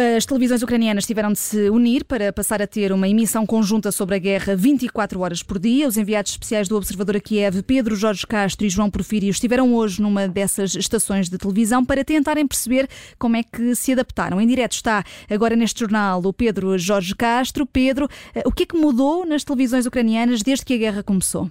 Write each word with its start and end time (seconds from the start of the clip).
As 0.00 0.24
televisões 0.24 0.62
ucranianas 0.62 1.04
tiveram 1.04 1.32
de 1.32 1.40
se 1.40 1.68
unir 1.70 2.04
para 2.04 2.32
passar 2.32 2.62
a 2.62 2.68
ter 2.68 2.92
uma 2.92 3.08
emissão 3.08 3.44
conjunta 3.44 3.90
sobre 3.90 4.14
a 4.14 4.18
guerra 4.20 4.54
24 4.54 5.18
horas 5.18 5.42
por 5.42 5.58
dia. 5.58 5.88
Os 5.88 5.96
enviados 5.96 6.30
especiais 6.30 6.68
do 6.68 6.76
Observador 6.76 7.16
a 7.16 7.20
Kiev, 7.20 7.64
Pedro 7.64 7.96
Jorge 7.96 8.24
Castro 8.24 8.64
e 8.64 8.70
João 8.70 8.92
Porfírio, 8.92 9.28
estiveram 9.28 9.74
hoje 9.74 10.00
numa 10.00 10.28
dessas 10.28 10.76
estações 10.76 11.28
de 11.28 11.36
televisão 11.36 11.84
para 11.84 12.04
tentarem 12.04 12.46
perceber 12.46 12.88
como 13.18 13.34
é 13.34 13.42
que 13.42 13.74
se 13.74 13.90
adaptaram. 13.90 14.40
Em 14.40 14.46
direto 14.46 14.74
está 14.74 15.02
agora 15.28 15.56
neste 15.56 15.80
jornal 15.80 16.22
o 16.24 16.32
Pedro 16.32 16.78
Jorge 16.78 17.16
Castro. 17.16 17.66
Pedro, 17.66 18.08
eh, 18.36 18.44
o 18.46 18.52
que 18.52 18.62
é 18.62 18.66
que 18.66 18.76
mudou 18.76 19.26
nas 19.26 19.42
televisões 19.42 19.84
ucranianas 19.84 20.44
desde 20.44 20.64
que 20.64 20.74
a 20.74 20.78
guerra 20.78 21.02
começou? 21.02 21.50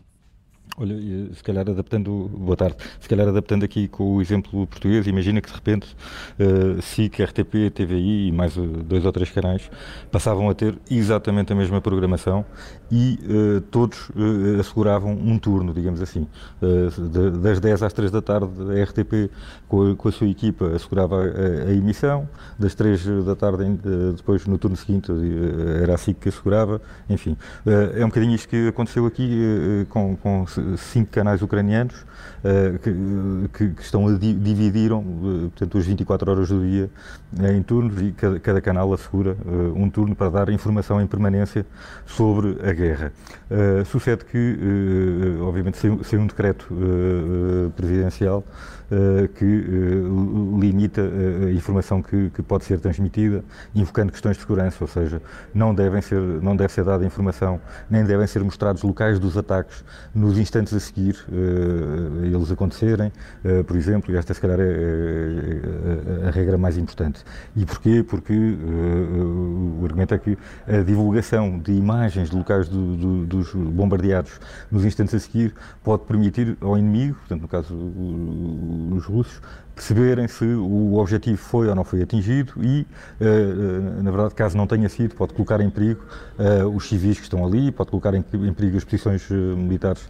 Olha, 0.80 0.96
se 1.34 1.44
calhar 1.44 1.68
adaptando, 1.68 2.30
boa 2.32 2.56
tarde, 2.56 2.78
se 3.00 3.10
calhar 3.10 3.28
adaptando 3.28 3.64
aqui 3.64 3.88
com 3.88 4.18
o 4.18 4.22
exemplo 4.22 4.68
português, 4.68 5.08
imagina 5.08 5.42
que 5.42 5.50
de 5.50 5.56
repente 5.56 5.88
uh, 6.40 6.80
SIC, 6.80 7.20
RTP, 7.20 7.72
TVI 7.74 8.28
e 8.28 8.32
mais 8.32 8.56
uh, 8.56 8.62
dois 8.62 9.04
ou 9.04 9.12
três 9.12 9.32
canais 9.32 9.72
passavam 10.12 10.48
a 10.48 10.54
ter 10.54 10.78
exatamente 10.88 11.52
a 11.52 11.56
mesma 11.56 11.82
programação 11.82 12.46
e 12.92 13.18
uh, 13.24 13.62
todos 13.72 14.10
uh, 14.10 14.60
asseguravam 14.60 15.14
um 15.14 15.40
turno, 15.40 15.74
digamos 15.74 16.00
assim. 16.00 16.28
De, 16.62 17.32
das 17.40 17.60
10 17.60 17.82
às 17.82 17.94
3 17.94 18.12
da 18.12 18.22
tarde, 18.22 18.48
a 18.80 18.84
RTP, 18.84 19.32
com 19.68 19.92
a, 19.92 19.96
com 19.96 20.10
a 20.10 20.12
sua 20.12 20.28
equipa, 20.28 20.68
assegurava 20.76 21.24
a, 21.24 21.70
a, 21.70 21.74
emissão, 21.74 22.30
das 22.60 22.76
3 22.76 23.26
da 23.26 23.36
tarde, 23.36 23.64
depois 24.16 24.46
no 24.46 24.60
turno 24.60 24.78
seguinte, 24.78 25.12
era 25.82 25.96
a 25.96 25.98
SIC 25.98 26.20
que 26.20 26.30
assegurava, 26.30 26.80
enfim. 27.10 27.36
É 27.96 28.04
um 28.04 28.10
bocadinho 28.10 28.36
isto 28.36 28.48
que 28.48 28.68
aconteceu 28.68 29.06
aqui 29.06 29.86
com, 29.90 30.16
com 30.18 30.46
cinco 30.76 31.12
canais 31.12 31.42
ucranianos 31.42 31.96
uh, 32.44 32.80
que, 33.50 33.74
que, 33.74 33.82
estão 33.82 34.08
a 34.08 34.14
di 34.14 34.34
dividiram, 34.34 35.00
uh, 35.00 35.50
portanto, 35.50 35.78
as 35.78 35.86
24 35.86 36.32
horas 36.32 36.50
do 36.50 36.62
dia 36.62 36.90
em 37.54 37.62
turnos 37.62 38.02
e 38.02 38.12
cada, 38.12 38.40
cada 38.40 38.62
canal 38.62 38.94
assegura 38.94 39.36
um 39.76 39.90
turno 39.90 40.16
para 40.16 40.30
dar 40.30 40.50
informação 40.50 41.02
em 41.02 41.08
permanência 41.08 41.66
sobre 42.06 42.58
a 42.68 42.72
guerra. 42.72 43.12
sucede 43.86 44.24
que, 44.24 44.58
obviamente, 45.42 45.78
sem, 45.78 46.20
um 46.20 46.26
decreto 46.26 46.74
presidencial 47.76 48.44
que 49.36 49.64
limita 50.58 51.02
a 51.02 51.52
informação 51.52 52.02
que, 52.02 52.30
que, 52.30 52.42
pode 52.42 52.64
ser 52.64 52.80
transmitida, 52.80 53.44
invocando 53.76 54.12
questões 54.12 54.38
de 54.38 54.44
segurança, 54.44 54.78
ou 54.80 54.88
seja, 54.88 55.22
não, 55.54 55.76
devem 55.76 56.02
ser, 56.02 56.20
não 56.20 56.56
deve 56.56 56.72
ser 56.72 56.86
dada 56.86 57.06
informação, 57.06 57.60
nem 57.90 58.06
devem 58.06 58.26
ser 58.26 58.42
mostrados 58.44 58.84
locais 58.84 59.20
dos 59.20 59.38
ataques 59.38 59.84
nos 60.16 60.38
instantes 60.38 60.57
instantes 60.58 60.74
a 60.74 60.80
seguir 60.80 61.16
uh, 61.30 62.26
eles 62.26 62.52
acontecerem, 62.52 63.12
uh, 63.44 63.64
por 63.64 63.76
exemplo, 63.76 64.14
e 64.14 64.18
esta 64.18 64.34
se 64.34 64.42
calhar 64.42 64.60
é, 64.60 64.64
é, 64.64 64.66
é, 64.66 65.77
a 66.28 66.32
regra 66.32 66.58
mais 66.58 66.78
importante. 66.78 67.24
E 67.56 67.66
porquê? 67.66 68.04
Porque 68.04 68.34
uh, 68.34 69.80
o 69.82 69.86
argumento 69.86 70.14
é 70.14 70.18
que 70.18 70.38
a 70.68 70.84
divulgação 70.84 71.58
de 71.60 71.72
imagens 71.72 72.30
de 72.30 72.36
locais 72.36 72.68
do, 72.68 72.96
do, 72.96 73.26
dos 73.26 73.54
bombardeados 73.54 74.40
nos 74.72 74.86
instantes 74.86 75.14
a 75.16 75.20
seguir 75.20 75.54
pode 75.84 76.04
permitir 76.04 76.58
ao 76.62 76.78
inimigo, 76.78 77.16
portanto, 77.16 77.42
no 77.42 77.48
caso 77.48 77.74
os 77.76 79.06
russos, 79.06 79.42
perceberem 79.76 80.28
se 80.28 80.44
o 80.44 80.96
objetivo 80.96 81.38
foi 81.38 81.68
ou 81.68 81.76
não 81.76 81.84
foi 81.84 82.02
atingido 82.02 82.54
e, 82.58 82.82
uh, 83.22 84.04
na 84.04 84.10
verdade, 84.10 84.34
caso 84.34 84.58
não 84.58 84.66
tenha 84.66 84.90
sido, 84.90 85.14
pode 85.14 85.34
colocar 85.34 85.62
em 85.62 85.70
perigo 85.70 86.04
uh, 86.40 86.68
os 86.68 86.90
civis 86.90 87.18
que 87.18 87.24
estão 87.24 87.46
ali, 87.46 87.72
pode 87.72 87.92
colocar 87.92 88.14
em, 88.16 88.26
em 88.34 88.54
perigo 88.54 88.78
as 88.78 88.84
posições 88.84 89.30
militares 89.30 90.10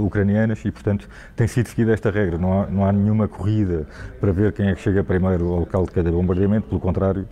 ucranianas 0.00 0.64
e, 0.64 0.70
portanto, 0.70 1.08
tem 1.36 1.46
sido 1.46 1.68
seguida 1.68 1.92
esta 1.92 2.10
regra. 2.10 2.38
Não 2.38 2.62
há, 2.62 2.66
não 2.66 2.84
há 2.84 2.92
nenhuma 2.92 3.28
corrida 3.28 3.86
para 4.20 4.32
ver 4.32 4.52
quem 4.52 4.68
é 4.68 4.74
que 4.74 4.80
chega 4.80 5.04
primeiro 5.04 5.43
ao 5.52 5.60
local 5.60 5.84
de 5.84 5.92
cada 5.92 6.10
bombardeamento, 6.10 6.68
pelo 6.68 6.80
contrário, 6.80 7.26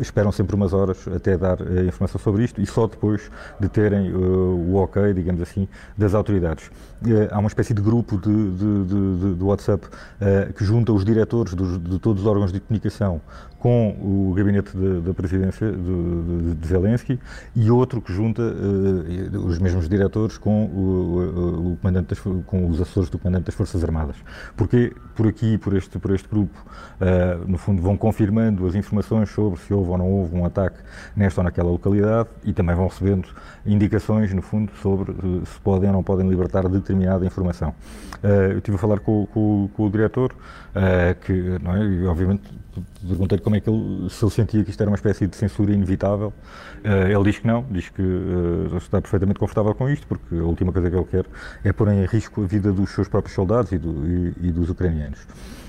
esperam 0.00 0.32
sempre 0.32 0.54
umas 0.54 0.72
horas 0.72 1.06
até 1.08 1.36
dar 1.36 1.58
informação 1.86 2.20
sobre 2.20 2.44
isto 2.44 2.60
e 2.60 2.66
só 2.66 2.86
depois 2.86 3.30
de 3.58 3.68
terem 3.68 4.12
o 4.14 4.74
ok, 4.76 5.12
digamos 5.12 5.42
assim, 5.42 5.68
das 5.96 6.14
autoridades. 6.14 6.70
há 7.30 7.38
uma 7.38 7.48
espécie 7.48 7.74
de 7.74 7.82
grupo 7.82 8.18
de, 8.18 8.50
de, 8.52 8.84
de, 8.84 9.34
de 9.34 9.44
WhatsApp 9.44 9.86
que 10.56 10.64
junta 10.64 10.92
os 10.92 11.04
diretores 11.04 11.54
dos, 11.54 11.78
de 11.78 11.98
todos 11.98 12.22
os 12.22 12.28
órgãos 12.28 12.52
de 12.52 12.60
comunicação 12.60 13.20
com 13.58 13.88
o 14.00 14.32
gabinete 14.34 14.70
da 14.76 15.12
presidência 15.12 15.70
de, 15.70 15.78
de, 15.78 16.54
de, 16.54 16.68
Zelensky 16.68 17.18
e 17.56 17.70
outro 17.70 18.00
que 18.00 18.12
junta 18.12 18.40
uh, 18.40 19.46
os 19.46 19.58
mesmos 19.58 19.88
diretores 19.88 20.38
com 20.38 20.66
o, 20.66 21.72
o, 21.72 21.76
comandante 21.76 22.08
das, 22.10 22.20
com 22.46 22.68
os 22.68 22.80
assessores 22.80 23.10
do 23.10 23.18
comandante 23.18 23.46
das 23.46 23.54
Forças 23.56 23.82
Armadas. 23.82 24.16
Porque 24.56 24.92
por 25.16 25.26
aqui, 25.26 25.58
por 25.58 25.76
este, 25.76 25.98
por 25.98 26.12
este 26.12 26.28
grupo, 26.28 26.56
uh, 27.00 27.50
no 27.50 27.58
fundo 27.58 27.82
vão 27.82 27.96
confirmando 27.96 28.64
as 28.64 28.76
informações 28.76 29.28
sobre 29.30 29.58
se 29.58 29.74
houve 29.74 29.90
ou 29.90 29.98
não 29.98 30.08
houve 30.08 30.36
um 30.36 30.44
ataque 30.44 30.78
nesta 31.16 31.40
ou 31.40 31.44
naquela 31.44 31.70
localidade 31.70 32.28
e 32.44 32.52
também 32.52 32.76
vão 32.76 32.86
recebendo 32.86 33.28
indicações, 33.66 34.32
no 34.32 34.42
fundo, 34.42 34.70
sobre 34.80 35.10
uh, 35.10 35.44
se 35.44 35.58
podem 35.60 35.88
ou 35.88 35.96
não 35.96 36.02
podem 36.04 36.28
libertar 36.28 36.68
determinada 36.68 37.26
informação. 37.26 37.74
eu 38.22 38.58
estive 38.58 38.76
a 38.76 38.78
falar 38.78 39.00
com, 39.00 39.26
com, 39.26 39.68
com 39.74 39.86
o 39.86 39.90
diretor, 39.90 40.32
que, 41.22 41.32
não 41.60 41.74
é, 41.74 42.06
obviamente, 42.06 42.42
perguntei-lhe 43.06 43.42
como 43.48 43.56
é 43.56 43.60
que 43.60 43.70
ele, 43.70 44.10
se 44.10 44.22
ele 44.22 44.30
sentia 44.30 44.62
que 44.62 44.70
isto 44.70 44.80
era 44.80 44.90
uma 44.90 44.94
espécie 44.94 45.26
de 45.26 45.34
censura 45.34 45.72
inevitável. 45.72 46.34
Uh, 46.84 47.08
ele 47.10 47.24
diz 47.24 47.38
que 47.38 47.46
não, 47.46 47.64
diz 47.70 47.88
que 47.88 48.02
uh, 48.02 48.76
está 48.76 49.00
perfeitamente 49.00 49.38
confortável 49.38 49.74
com 49.74 49.88
isto, 49.88 50.06
porque 50.06 50.34
a 50.34 50.44
última 50.44 50.70
coisa 50.70 50.90
que 50.90 50.96
ele 50.96 51.06
quer 51.06 51.24
é 51.64 51.72
pôr 51.72 51.88
em 51.88 52.04
risco 52.04 52.44
a 52.44 52.46
vida 52.46 52.70
dos 52.70 52.90
seus 52.90 53.08
próprios 53.08 53.34
soldados 53.34 53.72
e, 53.72 53.78
do, 53.78 54.06
e, 54.06 54.48
e 54.48 54.52
dos 54.52 54.68
ucranianos. 54.68 55.26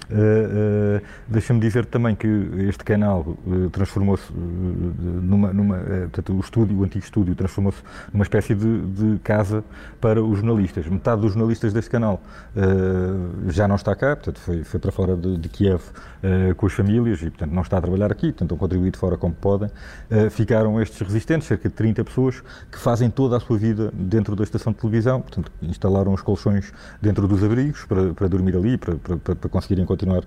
Uh, 0.09 0.97
uh, 0.97 1.01
Deixa-me 1.27 1.59
dizer 1.59 1.85
também 1.85 2.15
que 2.15 2.27
este 2.67 2.83
canal 2.83 3.37
uh, 3.45 3.69
transformou-se 3.69 4.33
numa, 4.33 5.53
numa 5.53 5.77
portanto, 5.77 6.33
o 6.33 6.39
estúdio, 6.39 6.79
o 6.79 6.83
antigo 6.83 7.05
estúdio, 7.05 7.35
transformou-se 7.35 7.77
numa 8.11 8.23
espécie 8.23 8.55
de, 8.55 8.81
de, 8.87 9.19
casa 9.19 9.63
para 10.01 10.23
os 10.23 10.39
jornalistas. 10.39 10.87
Metade 10.87 11.21
dos 11.21 11.33
jornalistas 11.33 11.71
deste 11.73 11.91
canal 11.91 12.21
já 13.47 13.67
não 13.67 13.75
está 13.75 13.95
cá, 13.95 14.15
portanto, 14.15 14.39
foi, 14.39 14.63
foi 14.63 14.79
para 14.79 14.91
fora 14.91 15.15
de, 15.15 15.37
de 15.37 15.49
Kiev 15.49 15.81
com 16.57 16.65
as 16.65 16.73
famílias 16.73 17.21
e, 17.21 17.29
portanto, 17.29 17.51
não 17.51 17.61
está 17.69 17.77
a 17.77 17.81
trabalhar 17.81 18.11
aqui, 18.11 18.31
tentam 18.31 18.57
contribuir 18.57 18.91
de 18.91 18.97
fora 18.97 19.15
como 19.17 19.33
podem. 19.33 19.69
ficaram 20.31 20.81
estes 20.81 20.99
resistentes, 20.99 21.47
cerca 21.47 21.69
de 21.69 21.75
30 21.75 22.03
pessoas, 22.03 22.41
que 22.71 22.77
fazem 22.77 23.09
toda 23.09 23.37
a 23.37 23.39
sua 23.39 23.57
vida 23.57 23.91
dentro 23.93 24.35
da 24.35 24.43
estação 24.43 24.73
de 24.73 24.79
televisão, 24.79 25.21
portanto, 25.21 25.51
instalaram 25.61 26.13
os 26.13 26.21
colchões 26.21 26.71
dentro 27.01 27.27
dos 27.27 27.43
abrigos 27.43 27.85
para, 27.85 28.13
para 28.13 28.27
dormir 28.27 28.55
ali, 28.55 28.77
para, 28.77 28.95
para, 28.95 29.35
para 29.35 29.49
conseguirem 29.49 29.85
continuar 29.85 30.23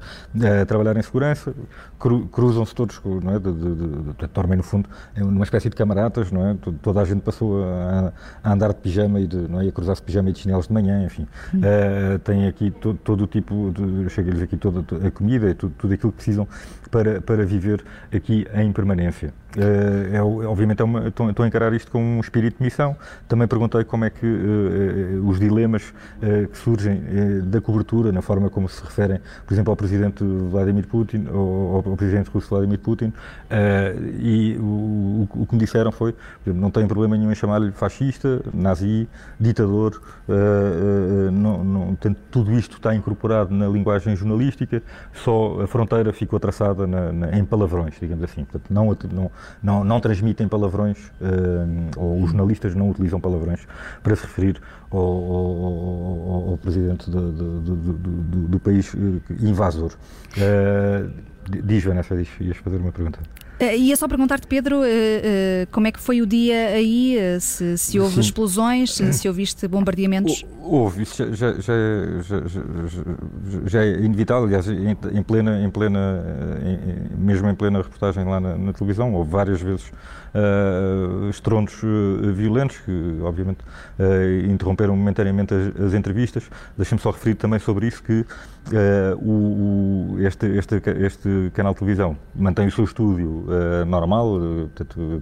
a 0.62 0.66
trabalhar 0.66 0.96
em 0.96 1.02
segurança, 1.02 1.54
cru, 1.98 2.26
cruzam-se 2.28 2.74
todos, 2.74 3.00
não 3.04 3.34
é, 3.34 3.38
de, 3.38 3.52
de, 3.52 3.74
de, 3.74 4.12
de, 4.18 4.26
dormem 4.32 4.56
no 4.56 4.62
fundo 4.62 4.88
numa 5.16 5.44
espécie 5.44 5.68
de 5.68 5.76
camaradas, 5.76 6.30
não 6.30 6.46
é, 6.46 6.56
toda 6.82 7.00
a 7.00 7.04
gente 7.04 7.20
passou 7.22 7.62
a, 7.62 8.12
a 8.42 8.52
andar 8.52 8.68
de 8.68 8.80
pijama 8.80 9.20
e 9.20 9.26
de, 9.26 9.36
não 9.36 9.60
é, 9.60 9.68
a 9.68 9.72
cruzar-se 9.72 10.02
de 10.02 10.06
pijama 10.06 10.30
e 10.30 10.32
de 10.32 10.40
chinelos 10.40 10.66
de 10.66 10.72
manhã, 10.72 11.04
enfim, 11.04 11.26
hum. 11.54 11.58
uh, 11.58 12.18
tem 12.20 12.46
aqui 12.46 12.70
todo, 12.70 12.98
todo 12.98 13.24
o 13.24 13.26
tipo, 13.26 13.72
de, 13.74 14.08
chega-lhes 14.10 14.42
aqui 14.42 14.56
toda 14.56 14.84
a 15.06 15.10
comida 15.10 15.50
e 15.50 15.54
tudo, 15.54 15.74
tudo 15.76 15.94
aquilo 15.94 16.12
que 16.12 16.16
precisam 16.16 16.46
para, 16.90 17.20
para 17.32 17.46
viver 17.46 17.82
aqui 18.14 18.46
em 18.54 18.70
permanência. 18.72 19.32
Uh, 19.56 20.14
é, 20.14 20.22
obviamente 20.46 20.80
é 20.80 20.84
uma, 20.84 21.08
estou, 21.08 21.28
estou, 21.28 21.44
a 21.44 21.48
encarar 21.48 21.74
isto 21.74 21.90
com 21.90 22.02
um 22.02 22.20
espírito 22.20 22.58
de 22.58 22.64
missão. 22.64 22.96
Também 23.28 23.46
perguntei 23.46 23.84
como 23.84 24.04
é 24.04 24.10
que 24.10 24.26
uh, 24.26 25.28
os 25.28 25.38
dilemas 25.38 25.92
uh, 26.22 26.48
que 26.48 26.56
surgem 26.56 27.02
da 27.44 27.60
cobertura, 27.60 28.12
na 28.12 28.22
forma 28.22 28.48
como 28.48 28.68
se 28.68 28.82
referem, 28.82 29.20
por 29.46 29.52
exemplo, 29.52 29.70
ao 29.70 29.76
presidente 29.76 30.24
Vladimir 30.24 30.86
Putin 30.86 31.26
ou 31.32 31.76
ao 31.76 31.96
presidente 31.96 32.30
russo 32.30 32.48
Vladimir 32.48 32.78
Putin, 32.78 33.12
e 34.18 34.56
o, 34.58 35.28
o, 35.34 35.46
que 35.46 35.54
me 35.54 35.60
disseram 35.60 35.92
foi, 35.92 36.14
não 36.46 36.70
tem 36.70 36.86
problema 36.86 37.16
nenhum 37.16 37.30
em 37.30 37.34
chamar-lhe 37.34 37.72
fascista, 37.72 38.40
nazi, 38.52 39.08
ditador, 39.38 40.00
não, 41.32 41.64
não, 41.64 41.98
tudo 42.30 42.52
isto 42.52 42.76
está 42.76 42.94
incorporado 42.94 43.54
na 43.54 43.68
linguagem 43.68 44.14
jornalística, 44.16 44.82
só 45.12 45.60
a 45.62 45.66
fronteira 45.66 46.12
ficou 46.12 46.38
traçada 46.40 46.86
na, 46.86 47.12
na, 47.12 47.38
em 47.38 47.44
palavrões, 47.44 47.94
digamos 48.00 48.24
assim. 48.24 48.44
Portanto, 48.44 48.72
não, 48.72 48.96
não 49.12 49.30
não, 49.62 49.84
não 49.84 50.00
transmitem 50.00 50.48
palavrões, 50.48 50.98
uh, 51.20 51.90
ou 51.96 52.22
os 52.22 52.30
jornalistas 52.30 52.74
não 52.74 52.90
utilizam 52.90 53.20
palavrões 53.20 53.60
para 54.02 54.16
se 54.16 54.22
referir 54.22 54.60
ao, 54.90 54.98
ao, 54.98 56.50
ao 56.50 56.58
presidente 56.58 57.10
do, 57.10 57.32
do, 57.32 57.60
do, 57.60 58.48
do, 58.48 58.60
país 58.60 58.94
eh, 58.94 59.34
invasor. 59.40 59.92
Uh, 60.36 61.10
diz, 61.64 61.84
Vanessa, 61.84 62.16
diz, 62.16 62.28
ias 62.40 62.56
fazer 62.58 62.76
uma 62.76 62.92
pergunta. 62.92 63.18
Uh, 63.60 63.76
ia 63.76 63.96
só 63.96 64.08
perguntar-te, 64.08 64.46
Pedro, 64.46 64.80
uh, 64.80 64.82
uh, 64.82 65.66
como 65.70 65.86
é 65.86 65.92
que 65.92 66.00
foi 66.00 66.20
o 66.20 66.26
dia 66.26 66.68
aí? 66.68 67.16
se, 67.40 67.78
se 67.78 68.00
houve 68.00 68.14
Sim. 68.14 68.20
explosões, 68.20 68.94
se 68.94 69.28
ouviste 69.28 69.68
bombardeamentos? 69.68 70.44
Houve, 70.60 71.02
isso 71.02 71.16
já, 71.16 71.52
já, 71.52 71.52
já, 71.60 72.42
já, 73.66 73.84
é 73.84 74.00
inevitável, 74.00 74.44
aliás, 74.44 74.68
em, 74.68 74.96
em 75.12 75.22
plena, 75.22 75.60
em 75.60 75.70
plena 75.70 76.24
em, 76.64 77.18
mesmo 77.18 77.48
em 77.48 77.54
plena 77.54 77.78
reportagem 77.78 78.24
lá 78.24 78.40
na, 78.40 78.56
na, 78.56 78.72
televisão, 78.72 79.12
houve 79.14 79.30
várias 79.30 79.60
vezes 79.60 79.92
estrondos 81.30 81.74
violentos, 82.34 82.78
que 82.78 83.18
obviamente 83.22 83.58
interromperam 84.48 84.96
momentaneamente 84.96 85.52
as, 85.52 85.88
as 85.88 85.94
entrevistas. 85.94 86.44
Deixem-me 86.76 87.02
só 87.02 87.10
referir 87.10 87.34
também 87.34 87.58
sobre 87.58 87.86
isso 87.86 88.02
que 88.02 88.24
o, 89.20 90.14
o, 90.14 90.16
este, 90.20 90.46
este, 90.46 90.82
este 91.00 91.50
canal 91.52 91.72
de 91.72 91.80
televisão 91.80 92.16
mantém 92.34 92.68
o 92.68 92.70
seu 92.70 92.84
estúdio 92.84 93.46
normal, 93.86 94.38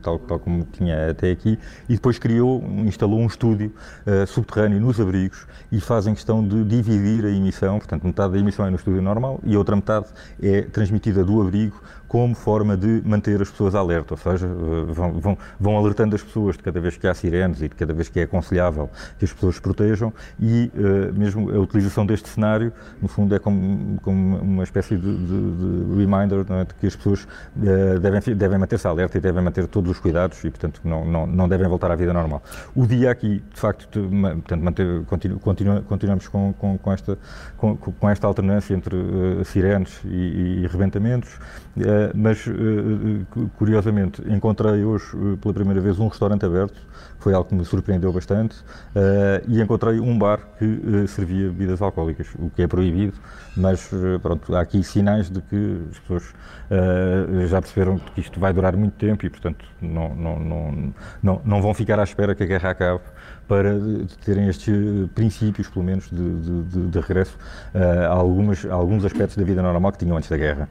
tal, 0.02 0.18
tal 0.18 0.38
como 0.38 0.64
tinha 0.64 1.10
até 1.10 1.30
aqui, 1.30 1.58
e 1.88 1.94
depois 1.94 2.18
criou, 2.18 2.62
instalou 2.86 3.18
um 3.18 3.26
estúdio 3.26 3.72
subterrâneo 4.26 4.80
nos 4.80 5.00
abrigos 5.00 5.46
e 5.72 5.80
fazem 5.80 6.14
questão 6.14 6.46
de 6.46 6.64
dividir 6.64 7.24
a 7.24 7.30
emissão, 7.30 7.78
portanto, 7.78 8.04
metade 8.04 8.32
da 8.34 8.38
emissão 8.38 8.66
é 8.66 8.70
no 8.70 8.76
estúdio 8.76 9.02
normal 9.02 9.40
e 9.44 9.54
a 9.54 9.58
outra 9.58 9.74
metade 9.74 10.06
é 10.42 10.62
transmitida 10.62 11.24
do 11.24 11.40
abrigo 11.40 11.80
como 12.10 12.34
forma 12.34 12.76
de 12.76 13.00
manter 13.04 13.40
as 13.40 13.48
pessoas 13.48 13.72
alerta, 13.72 14.14
ou 14.14 14.18
seja, 14.18 14.44
eh, 14.44 14.92
vão, 14.92 15.12
vão, 15.20 15.38
vão, 15.60 15.78
alertando 15.78 16.16
as 16.16 16.22
pessoas 16.24 16.56
de 16.56 16.62
cada 16.64 16.80
vez 16.80 16.96
que 16.96 17.06
há 17.06 17.14
sirenes 17.14 17.62
e 17.62 17.68
de 17.68 17.74
cada 17.76 17.94
vez 17.94 18.08
que 18.08 18.18
é 18.18 18.24
aconselhável 18.24 18.90
que 19.16 19.24
as 19.24 19.32
pessoas 19.32 19.54
se 19.54 19.60
protejam 19.60 20.12
e 20.40 20.72
uh, 20.74 21.16
mesmo 21.16 21.48
a 21.52 21.60
utilização 21.60 22.04
deste 22.04 22.28
cenário, 22.28 22.72
no 23.00 23.06
fundo, 23.06 23.29
é 23.34 23.38
como, 23.38 23.98
como 24.00 24.38
uma 24.38 24.64
espécie 24.64 24.96
de, 24.96 25.16
de, 25.16 25.26
de 25.26 26.04
reminder 26.04 26.44
é? 26.50 26.64
de 26.64 26.74
que 26.74 26.86
as 26.86 26.96
pessoas 26.96 27.24
uh, 27.24 27.98
devem, 28.00 28.20
devem 28.34 28.58
manter-se 28.58 28.86
alerta 28.86 29.18
e 29.18 29.20
devem 29.20 29.42
manter 29.42 29.66
todos 29.66 29.90
os 29.90 29.98
cuidados 29.98 30.42
e, 30.44 30.50
portanto, 30.50 30.80
não, 30.84 31.04
não, 31.04 31.26
não 31.26 31.48
devem 31.48 31.68
voltar 31.68 31.90
à 31.90 31.96
vida 31.96 32.12
normal. 32.12 32.42
O 32.74 32.86
dia 32.86 33.10
aqui, 33.10 33.42
de 33.52 33.60
facto, 33.60 33.88
portanto, 33.88 34.62
manter, 34.62 35.04
continu, 35.04 35.38
continua, 35.38 35.82
continuamos 35.82 36.28
com, 36.28 36.52
com, 36.54 36.78
com, 36.78 36.92
esta, 36.92 37.18
com, 37.56 37.76
com 37.76 38.08
esta 38.08 38.26
alternância 38.26 38.74
entre 38.74 38.96
uh, 38.96 39.44
sirenes 39.44 40.00
e, 40.04 40.62
e 40.62 40.66
rebentamentos. 40.66 41.38
Eh, 41.78 42.10
mas 42.14 42.44
curiosamente 43.56 44.22
encontrei 44.28 44.84
hoje 44.84 45.06
pela 45.40 45.54
primeira 45.54 45.80
vez 45.80 45.98
um 45.98 46.08
restaurante 46.08 46.44
aberto, 46.44 46.80
foi 47.18 47.32
algo 47.32 47.48
que 47.48 47.54
me 47.54 47.64
surpreendeu 47.64 48.12
bastante, 48.12 48.56
e 49.46 49.60
encontrei 49.60 50.00
um 50.00 50.18
bar 50.18 50.40
que 50.58 51.06
servia 51.06 51.46
bebidas 51.46 51.80
alcoólicas, 51.80 52.28
o 52.38 52.50
que 52.50 52.62
é 52.62 52.66
proibido, 52.66 53.14
mas 53.56 53.90
pronto, 54.22 54.54
há 54.54 54.60
aqui 54.60 54.82
sinais 54.82 55.28
de 55.28 55.40
que 55.42 55.82
as 55.90 55.98
pessoas 55.98 56.34
já 57.48 57.60
perceberam 57.60 57.98
que 57.98 58.20
isto 58.20 58.38
vai 58.38 58.52
durar 58.52 58.76
muito 58.76 58.94
tempo 58.94 59.26
e, 59.26 59.30
portanto, 59.30 59.64
não, 59.80 60.14
não, 60.14 60.38
não, 60.38 60.94
não, 61.22 61.40
não 61.44 61.62
vão 61.62 61.74
ficar 61.74 61.98
à 61.98 62.04
espera 62.04 62.34
que 62.34 62.42
a 62.42 62.46
guerra 62.46 62.70
acabe 62.70 63.00
para 63.48 63.74
terem 64.24 64.48
estes 64.48 64.72
princípios, 65.14 65.68
pelo 65.68 65.84
menos, 65.84 66.08
de, 66.08 66.62
de, 66.62 66.86
de, 66.86 67.00
regresso 67.00 67.36
a, 67.74 68.06
algumas, 68.06 68.64
a 68.64 68.72
alguns 68.72 69.04
aspectos 69.04 69.36
da 69.36 69.42
vida 69.42 69.60
normal 69.60 69.90
que 69.90 69.98
tinham 69.98 70.16
antes 70.16 70.28
da 70.30 70.36
guerra. 70.36 70.68